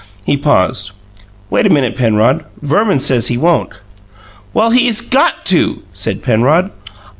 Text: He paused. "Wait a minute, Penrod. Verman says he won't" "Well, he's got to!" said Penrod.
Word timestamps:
He 0.23 0.35
paused. 0.35 0.93
"Wait 1.51 1.67
a 1.67 1.69
minute, 1.69 1.95
Penrod. 1.95 2.43
Verman 2.59 2.99
says 2.99 3.27
he 3.27 3.37
won't" 3.37 3.69
"Well, 4.51 4.71
he's 4.71 4.99
got 4.99 5.45
to!" 5.53 5.83
said 5.93 6.23
Penrod. 6.23 6.71